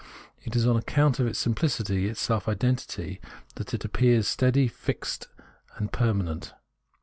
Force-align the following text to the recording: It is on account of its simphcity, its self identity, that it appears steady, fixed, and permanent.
It 0.41 0.55
is 0.55 0.65
on 0.65 0.75
account 0.75 1.19
of 1.19 1.27
its 1.27 1.37
simphcity, 1.45 2.09
its 2.09 2.19
self 2.19 2.49
identity, 2.49 3.21
that 3.53 3.71
it 3.75 3.85
appears 3.85 4.27
steady, 4.27 4.67
fixed, 4.67 5.27
and 5.77 5.93
permanent. 5.93 6.55